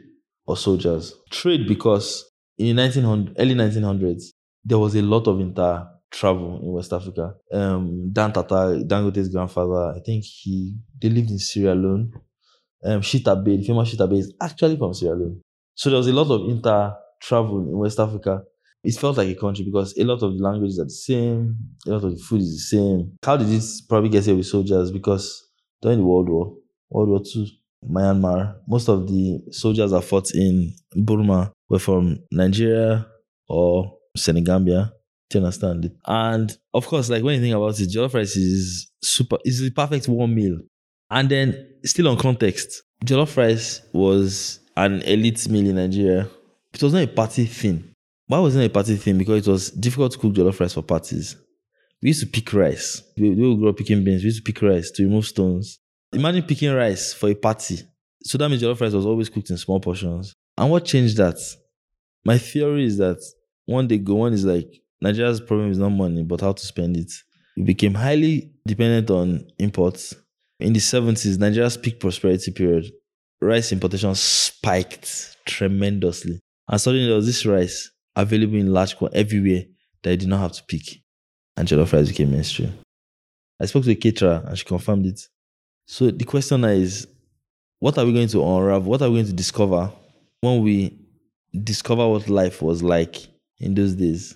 [0.47, 1.13] or soldiers.
[1.31, 2.25] Trade because
[2.57, 4.27] in the 1900, early 1900s,
[4.65, 7.35] there was a lot of inter travel in West Africa.
[7.53, 12.13] Um, Dantata, Dangote's grandfather, I think he they lived in Sierra Leone.
[12.85, 15.41] Um, Shitta-Bey, the famous Shitta-Bey is actually from Sierra Leone.
[15.75, 18.43] So there was a lot of inter travel in West Africa.
[18.85, 21.91] It felt like a country because a lot of the languages are the same, a
[21.91, 23.17] lot of the food is the same.
[23.25, 24.93] How did this probably get here with soldiers?
[24.93, 25.43] Because
[25.81, 26.55] during the World War,
[26.91, 27.51] World War II,
[27.91, 33.07] Myanmar, most of the soldiers that fought in Burma were from Nigeria,
[33.49, 34.93] or Senegambia.
[35.35, 35.91] Do you understand?
[36.07, 39.71] And of course, like when you think about it, jollof rice is super, is the
[39.71, 40.61] perfect warm meal.
[41.11, 46.29] And then still on context, jollof rice was an elite meal in Nigeria.
[46.73, 47.83] It was not a party thing.
[48.29, 49.19] Why wasn't it a party thing?
[49.19, 51.35] Because it was difficult to cook jollof rice for parties.
[52.01, 53.03] We used to pick rice.
[53.17, 54.23] We, we would grow up picking beans.
[54.23, 55.81] We used to pick rice to remove stones.
[56.13, 57.81] Imagine picking rice for a party.
[58.23, 60.33] So that means jollof rice was always cooked in small portions.
[60.57, 61.39] And what changed that?
[62.25, 63.19] My theory is that
[63.67, 67.13] one day Gowon is like Nigeria's problem is not money, but how to spend it.
[67.59, 70.15] We became highly dependent on imports.
[70.59, 72.91] In the 70s, Nigeria's peak prosperity period,
[73.39, 76.41] rice importation spiked tremendously.
[76.67, 79.63] And suddenly there was this rice available in large quantities everywhere
[80.03, 81.03] that you did not have to pick.
[81.59, 82.73] And jollof rice became mainstream.
[83.61, 85.21] I spoke to a caterer and she confirmed it.
[85.87, 87.07] So the question now is,
[87.79, 88.91] what are we going to unravel?
[88.91, 89.93] What are we going to discover
[90.41, 90.99] when we
[91.63, 93.17] discover what life was like
[93.59, 94.35] in those days?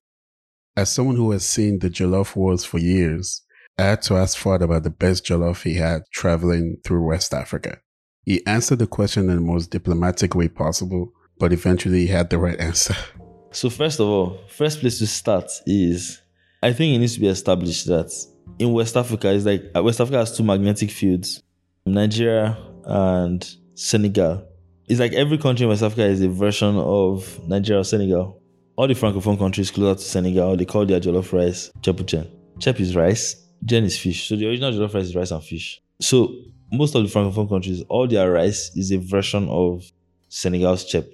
[0.79, 3.43] As someone who has seen the jollof wars for years,
[3.77, 7.81] I had to ask Fuad about the best jollof he had traveling through West Africa.
[8.25, 12.38] He answered the question in the most diplomatic way possible, but eventually he had the
[12.38, 12.95] right answer.
[13.51, 16.21] So first of all, first place to start is
[16.62, 18.12] I think it needs to be established that
[18.61, 21.43] in West Africa, it's like uh, West Africa has two magnetic fields,
[21.87, 24.47] Nigeria and Senegal.
[24.87, 28.38] It's like every country in West Africa is a version of Nigeria or Senegal.
[28.79, 32.31] All the francophone countries closer to Senegal, they call their jollof rice chepuchen.
[32.61, 34.29] Chep is rice, gen is fish.
[34.29, 35.83] So the original jollof rice is rice and fish.
[36.01, 36.33] So
[36.71, 39.85] most of the francophone countries, all their rice is a version of
[40.29, 41.09] Senegal's chep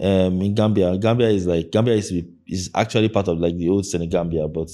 [0.00, 0.96] um, in Gambia.
[0.98, 2.12] Gambia is like Gambia is
[2.46, 4.70] is actually part of like the old Senegambia, but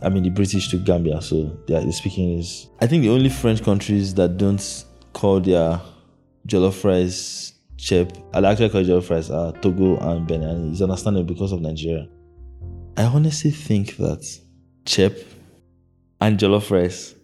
[0.00, 2.66] I mean the British took Gambia, so they speaking is.
[2.80, 5.82] I think the only French countries that don't call their
[6.46, 7.52] jollof rice
[8.50, 10.72] actually call jollof rice are uh, Togo and Benin.
[10.72, 12.08] It's understandable because of Nigeria.
[12.96, 14.26] I honestly think that
[14.84, 15.16] chep
[16.20, 17.14] and jollof rice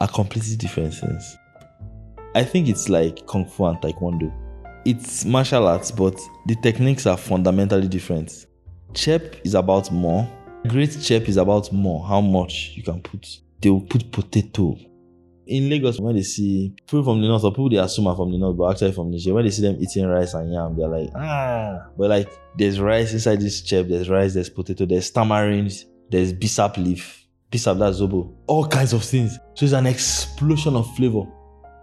[0.00, 1.36] are completely different things.
[2.34, 4.32] I think it's like kung fu and taekwondo
[4.84, 8.46] it's martial arts, but the techniques are fundamentally different.
[8.94, 10.28] Chep is about more.
[10.68, 12.04] Great chep is about more.
[12.06, 13.26] How much you can put.
[13.60, 14.76] They will put potato.
[15.52, 18.32] In Lagos, when they see people from the north, or people they assume are from
[18.32, 20.88] the north, but actually from Nigeria, when they see them eating rice and yam, they're
[20.88, 21.88] like, ah.
[21.98, 26.78] But like, there's rice inside this chep, there's rice, there's potato, there's tamarind, there's bissap
[26.78, 29.38] leaf, bissap, that's zobo, all kinds of things.
[29.52, 31.24] So it's an explosion of flavor.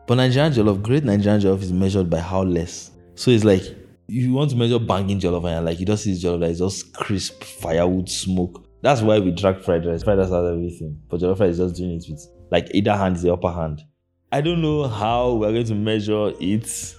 [0.07, 2.89] But Nigerian jollof, great Nigerian jollof is measured by how less.
[3.13, 3.75] So it's like if
[4.07, 6.91] you want to measure banging jollof and like you just see jollof that is just
[6.95, 8.65] crisp firewood smoke.
[8.81, 10.01] That's why we drag fried rice.
[10.01, 13.15] Fried rice has everything, but jollof rice is just doing it with like either hand
[13.15, 13.81] is the upper hand.
[14.31, 16.95] I don't know how we're going to measure it,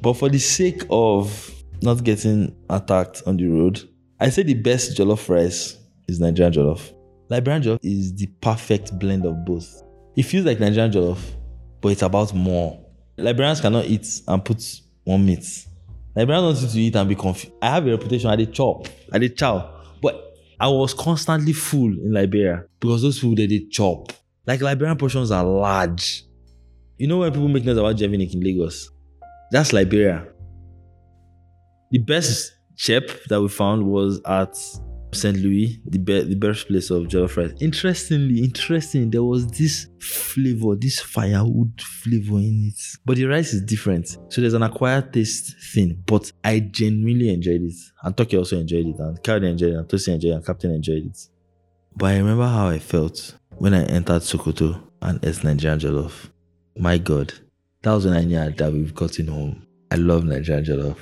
[0.00, 3.82] but for the sake of not getting attacked on the road,
[4.18, 5.76] I say the best jollof rice
[6.08, 6.94] is Nigerian jollof.
[7.28, 9.82] Liberian jollof is the perfect blend of both.
[10.16, 11.18] It feels like Nigerian jollof,
[11.80, 12.80] but it's about more.
[13.18, 14.62] Liberians cannot eat and put
[15.04, 15.66] one meat.
[16.16, 17.54] Liberians don't need to eat and be confused.
[17.60, 21.88] I have a reputation at the chop, at the chow, but I was constantly full
[21.88, 24.12] in Liberia because those people they did chop.
[24.46, 26.24] Like Liberian portions are large.
[26.98, 28.90] You know when people make noise about Jevinik in Lagos?
[29.50, 30.26] That's Liberia.
[31.90, 34.56] The best chep that we found was at
[35.14, 35.36] St.
[35.38, 37.52] Louis, the be- the birthplace of jollof rice.
[37.60, 42.80] Interestingly, interesting, there was this flavor, this firewood flavor in it.
[43.04, 44.08] But the rice is different.
[44.28, 46.02] So there's an acquired taste thing.
[46.04, 47.74] But I genuinely enjoyed it.
[48.02, 48.98] And Toki also enjoyed it.
[48.98, 49.76] And Cardi enjoyed it.
[49.76, 50.34] And Tosi enjoyed it.
[50.34, 51.18] And Captain enjoyed it.
[51.96, 56.30] But I remember how I felt when I entered Sokoto and ate Nigerian jollof.
[56.76, 57.32] My God,
[57.82, 59.66] that was when I knew that we've gotten home.
[59.90, 60.96] I love Nigerian jollof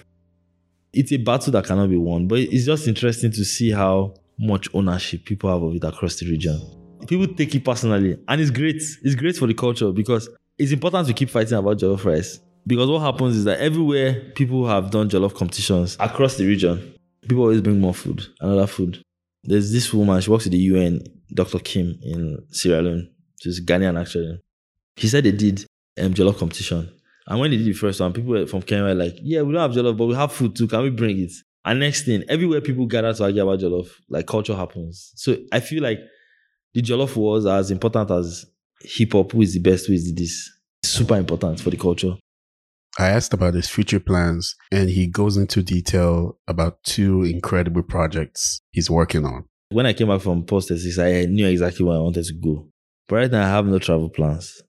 [0.93, 4.69] it's a battle that cannot be won, but it's just interesting to see how much
[4.75, 6.61] ownership people have of it across the region.
[7.07, 8.77] People take it personally, and it's great.
[8.77, 10.29] It's great for the culture because
[10.59, 12.39] it's important to keep fighting about jollof rice.
[12.67, 17.43] Because what happens is that everywhere people have done jollof competitions across the region, people
[17.43, 19.03] always bring more food, another food.
[19.45, 21.03] There's this woman, she works with the UN,
[21.35, 21.59] Dr.
[21.59, 23.11] Kim in Sierra Leone.
[23.41, 24.41] She's Ghanaian actually.
[24.97, 25.65] He said they did
[26.01, 26.93] um, jollof competition
[27.27, 29.63] and when they did the first one, people from Kenya were like, yeah, we don't
[29.63, 30.67] have jollof, but we have food too.
[30.67, 31.33] Can we bring it?
[31.65, 35.13] And next thing, everywhere people gather to argue about jollof, like culture happens.
[35.15, 36.01] So I feel like
[36.75, 37.17] the jollof
[37.47, 38.45] are as important as
[38.81, 40.51] hip hop, who is the best, who is this.
[40.85, 42.17] super important for the culture.
[42.99, 48.61] I asked about his future plans, and he goes into detail about two incredible projects
[48.73, 49.45] he's working on.
[49.73, 52.69] When I came back from post I knew exactly where I wanted to go.
[53.09, 54.63] But right now, I have no travel plans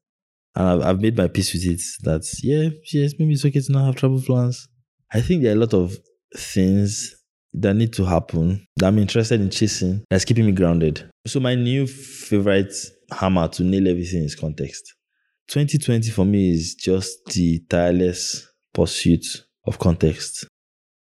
[0.56, 3.72] and I've, I've made my peace with it that yeah yes maybe it's okay to
[3.72, 4.68] not have travel plans
[5.12, 5.97] i think there are a lot of
[6.36, 7.16] things
[7.54, 11.08] that need to happen that I'm interested in chasing that's keeping me grounded.
[11.28, 12.74] So my new favorite
[13.12, 14.95] hammer to nail everything is context.
[15.49, 19.24] 2020 for me is just the tireless pursuit
[19.68, 20.47] of context.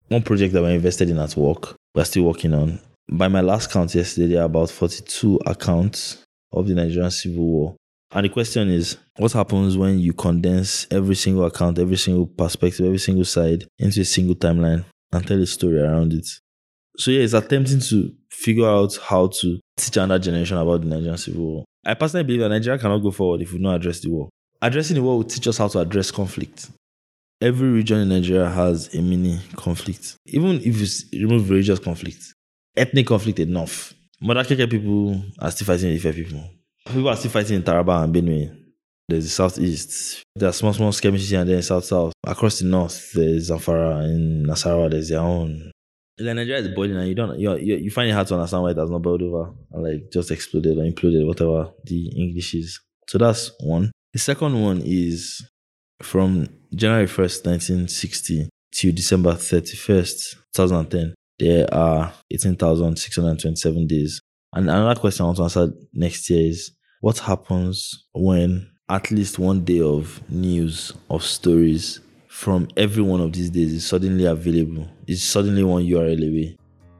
[0.10, 2.80] One project that we're invested in at work, we're still working on.
[3.14, 7.76] By my last count yesterday, there are about 42 accounts of the Nigerian Civil War.
[8.12, 12.86] And the question is, what happens when you condense every single account, every single perspective,
[12.86, 16.26] every single side into a single timeline and tell a story around it?
[16.97, 21.18] So yeah, it's attempting to figure out how to teach another generation about the Nigerian
[21.18, 21.66] Civil War.
[21.86, 24.30] I personally believe that Nigeria cannot go forward if we don't address the war.
[24.62, 26.70] Addressing the war will teach us how to address conflict.
[27.41, 30.16] Every region in Nigeria has a mini conflict.
[30.28, 32.34] Even if you remove religious conflict,
[32.76, 33.94] ethnic conflict enough.
[34.24, 36.44] Modakeke people are still fighting Ife people.
[36.86, 38.56] People are still fighting in Taraba and Benue.
[39.08, 40.24] There's the southeast.
[40.36, 42.14] There are small, small skirmishes and there in south south.
[42.26, 44.06] Across the north, there's Zamfara.
[44.06, 45.72] In Nasarawa, there's their own.
[46.20, 48.64] Like Nigeria is boiling and you don't you, you, you find it hard to understand
[48.64, 52.54] why it has not boiled over and like just exploded or imploded, whatever the English
[52.54, 52.80] is.
[53.08, 53.92] So that's one.
[54.14, 55.46] The second one is
[56.02, 61.14] from January 1st, 1960 to December 31st, 2010.
[61.42, 64.22] There are 18,627 days.
[64.54, 66.70] And another question I want to answer next year is
[67.00, 73.34] what happens when at least one day of news, of stories from every one of
[73.34, 74.88] these days is suddenly available?
[75.08, 76.58] Is suddenly one URL away?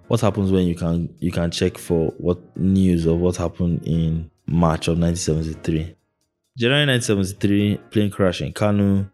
[0.08, 4.32] What happens when you can you can check for what news of what happened in
[4.48, 5.96] March of 1973?
[6.58, 9.08] January 1973, plane crash in Kano.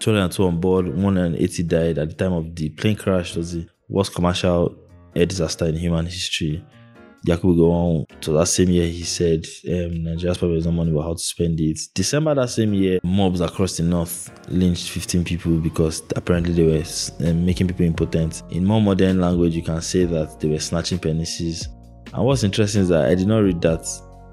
[0.00, 3.34] 202 on board, 180 died at the time of the plane crash.
[3.34, 4.74] Was the worst commercial
[5.14, 6.64] air disaster in human history.
[7.26, 11.02] Yakubu Gowon, so that same year, he said um, Nigeria's problem is no money, but
[11.02, 11.78] how to spend it.
[11.94, 16.84] December that same year, mobs across the north lynched 15 people because apparently they were
[17.26, 18.42] um, making people impotent.
[18.50, 21.66] In more modern language, you can say that they were snatching penises.
[22.12, 23.86] And what's interesting is that I did not read that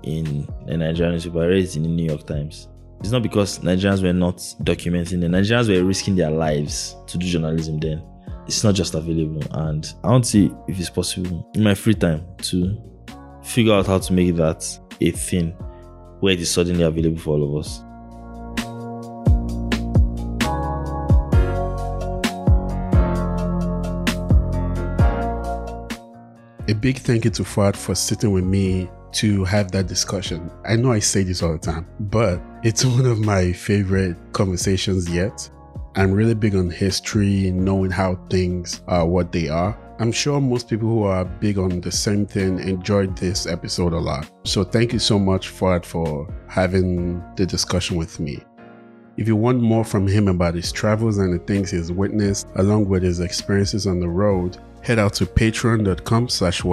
[0.04, 2.68] in the Nigerian newspaper, I read it in the New York Times.
[3.00, 7.26] It's not because Nigerians were not documenting, the Nigerians were risking their lives to do
[7.26, 8.04] journalism then
[8.46, 9.44] it's not just available.
[9.52, 12.78] And I want to see if it's possible in my free time to
[13.44, 14.66] figure out how to make that
[15.00, 15.52] a thing
[16.20, 17.84] where it is suddenly available for all of us.
[26.70, 30.50] A big thank you to Fuad for sitting with me to have that discussion.
[30.64, 35.10] I know I say this all the time, but it's one of my favorite conversations
[35.10, 35.50] yet.
[35.96, 39.78] I'm really big on history, knowing how things are what they are.
[40.00, 44.00] I'm sure most people who are big on the same thing enjoyed this episode a
[44.00, 44.30] lot.
[44.46, 48.40] So thank you so much, Fuad, for having the discussion with me.
[49.18, 52.88] If you want more from him about his travels and the things he's witnessed, along
[52.88, 56.64] with his experiences on the road, head out to patreon.com slash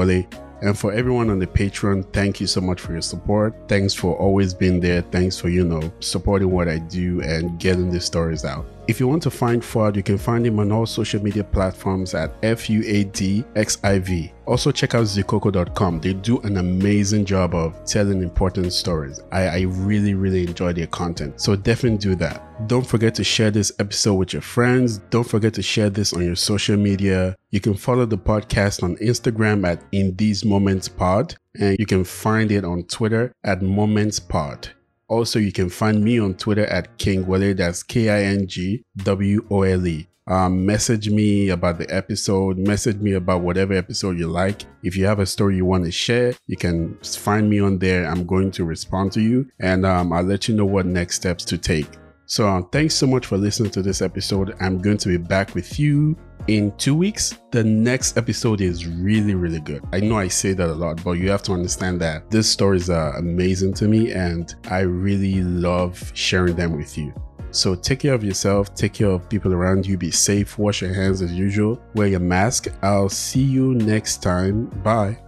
[0.61, 3.55] and for everyone on the Patreon, thank you so much for your support.
[3.69, 5.03] Thanks for always being there.
[5.03, 8.66] Thanks for, you know, supporting what I do and getting the stories out.
[8.89, 12.14] If you want to find Fuad, you can find him on all social media platforms
[12.14, 14.32] at F-U-A-D-X-I-V.
[14.47, 16.01] Also check out zikoko.com.
[16.01, 19.20] They do an amazing job of telling important stories.
[19.30, 21.39] I, I really, really enjoy their content.
[21.39, 22.66] So definitely do that.
[22.66, 24.97] Don't forget to share this episode with your friends.
[25.11, 27.36] Don't forget to share this on your social media.
[27.51, 31.36] You can follow the podcast on Instagram at In These Moments Pod.
[31.61, 34.70] And you can find it on Twitter at Moments Pod.
[35.09, 37.55] Also, you can find me on Twitter at King Wole.
[37.55, 40.07] That's K I N G W O L E.
[40.27, 42.59] Um, message me about the episode.
[42.59, 44.67] Message me about whatever episode you like.
[44.83, 48.07] If you have a story you want to share, you can find me on there.
[48.07, 51.47] I'm going to respond to you and um, I'll let you know what next steps
[51.47, 51.89] to take.
[52.27, 54.55] So, um, thanks so much for listening to this episode.
[54.61, 56.15] I'm going to be back with you
[56.49, 57.38] in two weeks.
[57.51, 59.84] The next episode is really, really good.
[59.92, 62.90] I know I say that a lot, but you have to understand that these stories
[62.90, 67.14] are amazing to me and I really love sharing them with you.
[67.51, 70.92] So take care of yourself, take care of people around you, be safe, wash your
[70.92, 72.68] hands as usual, wear your mask.
[72.82, 74.66] I'll see you next time.
[74.82, 75.18] Bye.